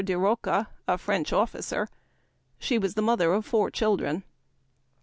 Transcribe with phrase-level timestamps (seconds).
[0.03, 1.87] de Rocca, a French officer.
[2.57, 4.23] She was the mother of four children.